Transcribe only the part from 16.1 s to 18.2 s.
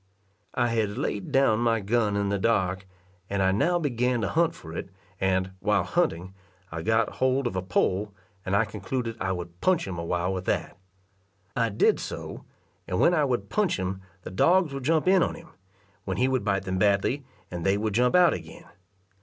he would bite them badly, and they would jump